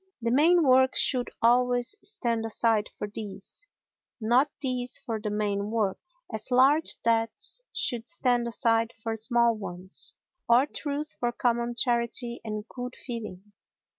The 0.19 0.31
main 0.31 0.63
work 0.67 0.95
should 0.95 1.29
always 1.43 1.93
stand 2.01 2.43
aside 2.43 2.89
for 2.97 3.07
these, 3.07 3.67
not 4.19 4.49
these 4.59 4.97
for 4.97 5.19
the 5.21 5.29
main 5.29 5.69
work, 5.69 5.99
as 6.33 6.49
large 6.49 6.99
debts 7.03 7.61
should 7.71 8.07
stand 8.07 8.47
aside 8.47 8.93
for 9.03 9.15
small 9.15 9.55
ones, 9.55 10.15
or 10.49 10.65
truth 10.65 11.13
for 11.19 11.31
common 11.31 11.75
charity 11.75 12.41
and 12.43 12.67
good 12.67 12.95
feeling. 12.95 13.53